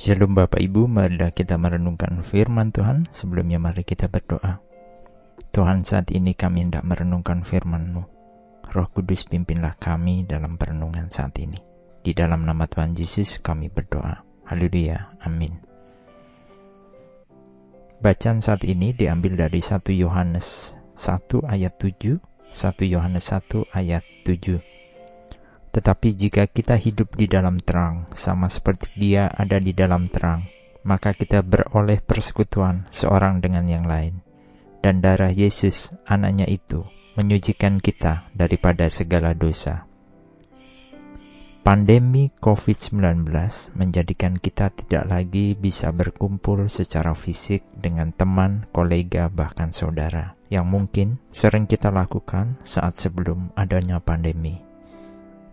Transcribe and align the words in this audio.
Shalom 0.00 0.32
Bapak 0.32 0.56
Ibu, 0.56 0.88
marilah 0.88 1.36
kita 1.36 1.60
merenungkan 1.60 2.24
firman 2.24 2.72
Tuhan. 2.72 3.04
Sebelumnya 3.12 3.60
mari 3.60 3.84
kita 3.84 4.08
berdoa. 4.08 4.64
Tuhan 5.52 5.84
saat 5.84 6.08
ini 6.16 6.32
kami 6.32 6.64
hendak 6.64 6.80
merenungkan 6.88 7.44
firman-Mu. 7.44 8.00
Roh 8.72 8.88
Kudus 8.88 9.28
pimpinlah 9.28 9.76
kami 9.76 10.24
dalam 10.24 10.56
perenungan 10.56 11.12
saat 11.12 11.36
ini. 11.44 11.60
Di 12.00 12.16
dalam 12.16 12.48
nama 12.48 12.64
Tuhan 12.64 12.96
Yesus 12.96 13.44
kami 13.44 13.68
berdoa. 13.68 14.24
Haleluya. 14.48 15.12
Amin. 15.28 15.60
Bacaan 18.00 18.40
saat 18.40 18.64
ini 18.64 18.96
diambil 18.96 19.36
dari 19.36 19.60
1 19.60 19.92
Yohanes 19.92 20.72
1 20.96 21.44
ayat 21.44 21.76
7, 21.76 22.16
1 22.48 22.88
Yohanes 22.88 23.28
1 23.28 23.68
ayat 23.76 24.02
7. 24.24 24.81
Tetapi 25.72 26.08
jika 26.12 26.44
kita 26.52 26.76
hidup 26.76 27.16
di 27.16 27.24
dalam 27.24 27.56
terang, 27.56 28.12
sama 28.12 28.52
seperti 28.52 28.92
Dia 29.00 29.32
ada 29.32 29.56
di 29.56 29.72
dalam 29.72 30.12
terang, 30.12 30.44
maka 30.84 31.16
kita 31.16 31.40
beroleh 31.40 32.04
persekutuan 32.04 32.84
seorang 32.92 33.40
dengan 33.40 33.64
yang 33.64 33.88
lain. 33.88 34.20
Dan 34.84 35.00
darah 35.00 35.32
Yesus, 35.32 35.96
anaknya 36.04 36.44
itu, 36.44 36.84
menyucikan 37.16 37.80
kita 37.80 38.28
daripada 38.36 38.92
segala 38.92 39.32
dosa. 39.32 39.88
Pandemi 41.62 42.34
COVID-19 42.42 43.30
menjadikan 43.78 44.34
kita 44.34 44.74
tidak 44.74 45.06
lagi 45.06 45.54
bisa 45.54 45.94
berkumpul 45.94 46.66
secara 46.66 47.14
fisik 47.14 47.62
dengan 47.70 48.10
teman, 48.10 48.66
kolega, 48.74 49.30
bahkan 49.30 49.70
saudara, 49.70 50.34
yang 50.50 50.66
mungkin 50.66 51.22
sering 51.30 51.70
kita 51.70 51.94
lakukan 51.94 52.58
saat 52.66 52.98
sebelum 52.98 53.54
adanya 53.54 54.02
pandemi. 54.02 54.71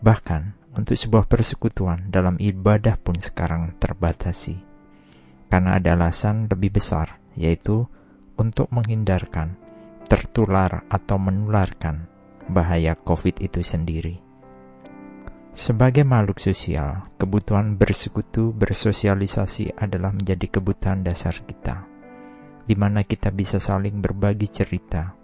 Bahkan, 0.00 0.42
untuk 0.76 0.94
sebuah 0.94 1.24
persekutuan 1.24 2.12
dalam 2.12 2.36
ibadah 2.36 3.00
pun 3.00 3.16
sekarang 3.16 3.80
terbatasi. 3.80 4.60
Karena 5.48 5.80
ada 5.80 5.96
alasan 5.96 6.52
lebih 6.52 6.76
besar, 6.76 7.16
yaitu 7.32 7.88
untuk 8.36 8.68
menghindarkan 8.68 9.56
tertular 10.04 10.84
atau 10.92 11.16
menularkan 11.16 12.06
bahaya 12.46 12.94
COVID 12.94 13.40
itu 13.42 13.64
sendiri. 13.64 14.22
Sebagai 15.56 16.04
makhluk 16.04 16.36
sosial, 16.36 17.08
kebutuhan 17.16 17.80
bersekutu 17.80 18.52
bersosialisasi 18.52 19.72
adalah 19.80 20.12
menjadi 20.12 20.60
kebutuhan 20.60 21.00
dasar 21.00 21.40
kita, 21.48 21.88
di 22.68 22.76
mana 22.76 23.00
kita 23.08 23.32
bisa 23.32 23.56
saling 23.56 24.04
berbagi 24.04 24.52
cerita, 24.52 25.16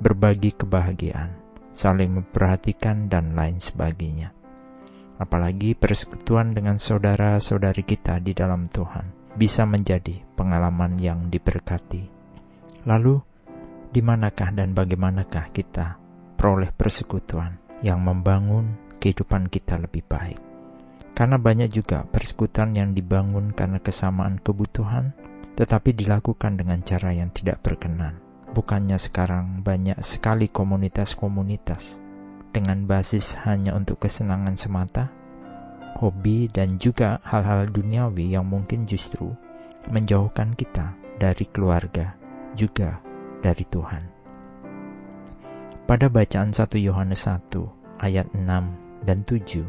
berbagi 0.00 0.56
kebahagiaan, 0.56 1.43
saling 1.74 2.22
memperhatikan, 2.22 3.10
dan 3.10 3.34
lain 3.34 3.58
sebagainya. 3.58 4.30
Apalagi 5.18 5.74
persekutuan 5.74 6.54
dengan 6.54 6.78
saudara-saudari 6.78 7.82
kita 7.82 8.22
di 8.22 8.34
dalam 8.34 8.70
Tuhan 8.70 9.34
bisa 9.34 9.66
menjadi 9.66 10.22
pengalaman 10.38 10.98
yang 10.98 11.30
diberkati. 11.30 12.06
Lalu, 12.86 13.18
di 13.90 14.00
manakah 14.02 14.50
dan 14.54 14.74
bagaimanakah 14.74 15.54
kita 15.54 15.98
peroleh 16.34 16.70
persekutuan 16.74 17.58
yang 17.82 18.02
membangun 18.02 18.74
kehidupan 18.98 19.46
kita 19.50 19.78
lebih 19.78 20.02
baik? 20.06 20.38
Karena 21.14 21.38
banyak 21.38 21.70
juga 21.70 22.02
persekutuan 22.10 22.74
yang 22.74 22.90
dibangun 22.90 23.54
karena 23.54 23.78
kesamaan 23.78 24.42
kebutuhan, 24.42 25.14
tetapi 25.54 25.94
dilakukan 25.94 26.58
dengan 26.58 26.82
cara 26.82 27.14
yang 27.14 27.30
tidak 27.30 27.62
berkenan 27.62 28.23
Bukannya 28.54 29.02
sekarang 29.02 29.66
banyak 29.66 29.98
sekali 30.06 30.46
komunitas-komunitas 30.46 31.98
dengan 32.54 32.86
basis 32.86 33.34
hanya 33.42 33.74
untuk 33.74 34.06
kesenangan 34.06 34.54
semata, 34.54 35.10
hobi, 35.98 36.46
dan 36.46 36.78
juga 36.78 37.18
hal-hal 37.26 37.66
duniawi 37.74 38.30
yang 38.30 38.46
mungkin 38.46 38.86
justru 38.86 39.34
menjauhkan 39.90 40.54
kita 40.54 40.94
dari 41.18 41.50
keluarga, 41.50 42.14
juga 42.54 43.02
dari 43.42 43.66
Tuhan. 43.66 44.02
Pada 45.90 46.06
bacaan 46.06 46.54
1 46.54 46.78
Yohanes 46.78 47.26
1 47.26 47.58
ayat 48.06 48.30
6 48.38 49.02
dan 49.02 49.18
7, 49.26 49.66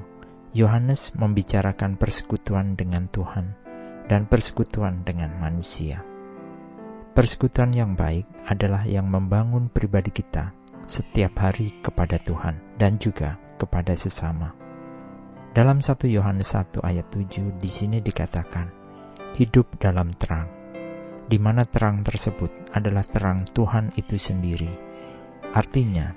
Yohanes 0.54 1.10
membicarakan 1.18 1.98
persekutuan 1.98 2.78
dengan 2.78 3.10
Tuhan 3.10 3.58
dan 4.06 4.30
persekutuan 4.30 5.02
dengan 5.02 5.34
manusia. 5.42 6.06
Persekutuan 7.16 7.72
yang 7.72 7.96
baik 7.96 8.28
adalah 8.44 8.84
yang 8.84 9.08
membangun 9.08 9.72
pribadi 9.72 10.12
kita 10.12 10.52
setiap 10.84 11.40
hari 11.40 11.72
kepada 11.80 12.20
Tuhan 12.20 12.60
dan 12.76 13.00
juga 13.00 13.40
kepada 13.56 13.96
sesama. 13.96 14.52
Dalam 15.56 15.80
1 15.80 16.12
Yohanes 16.12 16.52
1 16.52 16.84
ayat 16.84 17.08
7 17.16 17.56
di 17.56 17.72
sini 17.72 18.04
dikatakan, 18.04 18.68
hidup 19.40 19.80
dalam 19.80 20.12
terang, 20.20 20.52
di 21.32 21.40
mana 21.40 21.64
terang 21.64 22.04
tersebut 22.04 22.52
adalah 22.76 23.08
terang 23.08 23.48
Tuhan 23.48 23.96
itu 23.96 24.20
sendiri. 24.20 24.76
Artinya, 25.56 26.12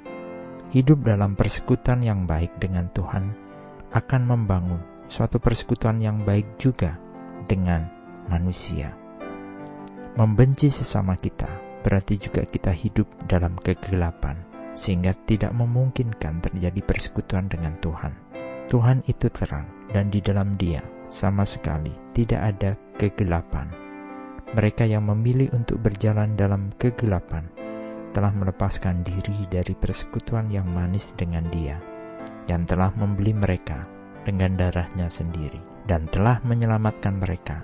hidup 0.75 1.07
dalam 1.07 1.39
persekutuan 1.39 2.03
yang 2.03 2.27
baik 2.27 2.59
dengan 2.59 2.91
Tuhan 2.91 3.39
akan 3.95 4.23
membangun 4.27 4.83
suatu 5.07 5.39
persekutuan 5.39 6.03
yang 6.03 6.27
baik 6.27 6.59
juga 6.59 6.99
dengan 7.47 7.87
manusia. 8.27 9.08
Membenci 10.19 10.67
sesama 10.67 11.15
kita 11.15 11.47
berarti 11.87 12.19
juga 12.19 12.43
kita 12.43 12.75
hidup 12.75 13.07
dalam 13.31 13.55
kegelapan, 13.55 14.35
sehingga 14.75 15.15
tidak 15.15 15.55
memungkinkan 15.55 16.43
terjadi 16.43 16.83
persekutuan 16.83 17.47
dengan 17.47 17.79
Tuhan. 17.79 18.19
Tuhan 18.67 19.07
itu 19.07 19.31
terang, 19.31 19.71
dan 19.95 20.11
di 20.11 20.19
dalam 20.19 20.59
Dia 20.59 20.83
sama 21.07 21.47
sekali 21.47 21.95
tidak 22.19 22.41
ada 22.51 22.75
kegelapan. 22.99 23.71
Mereka 24.59 24.91
yang 24.91 25.07
memilih 25.07 25.55
untuk 25.55 25.79
berjalan 25.87 26.35
dalam 26.35 26.75
kegelapan 26.75 27.47
telah 28.11 28.35
melepaskan 28.35 29.07
diri 29.07 29.47
dari 29.47 29.79
persekutuan 29.79 30.51
yang 30.51 30.67
manis 30.67 31.15
dengan 31.15 31.47
Dia, 31.47 31.79
yang 32.51 32.67
telah 32.67 32.91
membeli 32.99 33.39
mereka 33.39 33.87
dengan 34.27 34.59
darahnya 34.59 35.07
sendiri, 35.07 35.63
dan 35.87 36.11
telah 36.11 36.43
menyelamatkan 36.43 37.23
mereka 37.23 37.63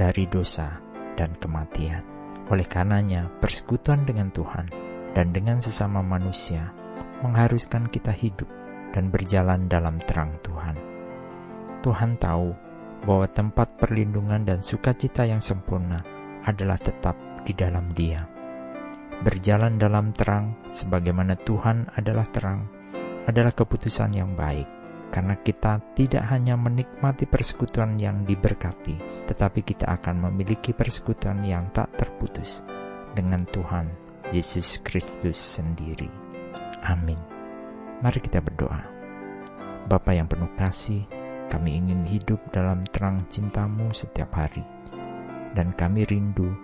dari 0.00 0.24
dosa 0.24 0.88
dan 1.20 1.36
kematian. 1.36 2.00
Oleh 2.48 2.64
karenanya, 2.64 3.28
persekutuan 3.44 4.08
dengan 4.08 4.32
Tuhan 4.32 4.72
dan 5.12 5.36
dengan 5.36 5.60
sesama 5.60 6.00
manusia 6.00 6.72
mengharuskan 7.20 7.84
kita 7.92 8.08
hidup 8.16 8.48
dan 8.96 9.12
berjalan 9.12 9.68
dalam 9.68 10.00
terang 10.08 10.40
Tuhan. 10.40 10.80
Tuhan 11.84 12.16
tahu 12.16 12.56
bahwa 13.04 13.28
tempat 13.28 13.76
perlindungan 13.76 14.48
dan 14.48 14.64
sukacita 14.64 15.28
yang 15.28 15.44
sempurna 15.44 16.00
adalah 16.48 16.80
tetap 16.80 17.16
di 17.44 17.52
dalam 17.52 17.92
Dia. 17.92 18.24
Berjalan 19.20 19.76
dalam 19.76 20.16
terang, 20.16 20.72
sebagaimana 20.72 21.36
Tuhan 21.36 21.92
adalah 21.92 22.24
terang, 22.32 22.64
adalah 23.28 23.52
keputusan 23.52 24.16
yang 24.16 24.32
baik 24.32 24.79
karena 25.10 25.34
kita 25.42 25.82
tidak 25.98 26.22
hanya 26.30 26.54
menikmati 26.54 27.26
persekutuan 27.26 27.98
yang 27.98 28.22
diberkati, 28.22 29.26
tetapi 29.26 29.66
kita 29.66 29.90
akan 29.90 30.30
memiliki 30.30 30.70
persekutuan 30.70 31.42
yang 31.42 31.66
tak 31.74 31.90
terputus 31.98 32.62
dengan 33.12 33.42
Tuhan 33.50 33.90
Yesus 34.30 34.78
Kristus 34.86 35.36
sendiri. 35.36 36.06
Amin. 36.86 37.18
Mari 38.00 38.22
kita 38.22 38.38
berdoa. 38.38 38.80
Bapa 39.90 40.14
yang 40.14 40.30
penuh 40.30 40.48
kasih, 40.54 41.02
kami 41.50 41.74
ingin 41.74 42.06
hidup 42.06 42.38
dalam 42.54 42.86
terang 42.94 43.26
cintamu 43.26 43.90
setiap 43.90 44.30
hari, 44.38 44.62
dan 45.58 45.74
kami 45.74 46.06
rindu 46.06 46.54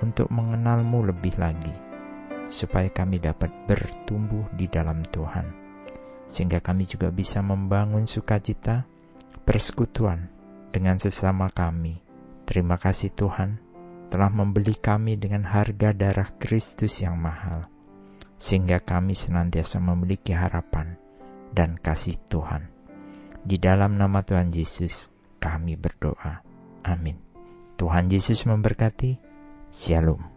untuk 0.00 0.32
mengenalmu 0.32 1.12
lebih 1.12 1.36
lagi, 1.36 1.76
supaya 2.48 2.88
kami 2.88 3.20
dapat 3.20 3.52
bertumbuh 3.68 4.48
di 4.56 4.64
dalam 4.72 5.04
Tuhan 5.12 5.61
sehingga 6.32 6.64
kami 6.64 6.88
juga 6.88 7.12
bisa 7.12 7.44
membangun 7.44 8.08
sukacita, 8.08 8.88
persekutuan 9.44 10.32
dengan 10.72 10.96
sesama 10.96 11.52
kami. 11.52 12.00
Terima 12.48 12.80
kasih 12.80 13.12
Tuhan 13.12 13.60
telah 14.08 14.32
membeli 14.32 14.72
kami 14.76 15.20
dengan 15.20 15.44
harga 15.44 15.92
darah 15.92 16.32
Kristus 16.40 17.04
yang 17.04 17.20
mahal, 17.20 17.68
sehingga 18.40 18.80
kami 18.80 19.12
senantiasa 19.12 19.76
memiliki 19.76 20.32
harapan 20.32 20.96
dan 21.52 21.76
kasih 21.76 22.16
Tuhan. 22.32 22.72
Di 23.44 23.60
dalam 23.60 24.00
nama 24.00 24.24
Tuhan 24.24 24.48
Yesus, 24.52 25.12
kami 25.36 25.76
berdoa. 25.76 26.40
Amin. 26.88 27.20
Tuhan 27.76 28.08
Yesus 28.08 28.48
memberkati. 28.48 29.18
Shalom. 29.72 30.31